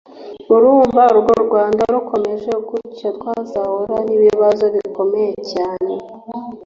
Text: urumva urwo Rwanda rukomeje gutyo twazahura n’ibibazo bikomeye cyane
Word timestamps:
urumva 0.55 1.01
urwo 1.13 1.33
Rwanda 1.45 1.81
rukomeje 1.95 2.51
gutyo 2.67 3.07
twazahura 3.17 3.97
n’ibibazo 4.07 4.65
bikomeye 4.75 5.33
cyane 5.51 5.93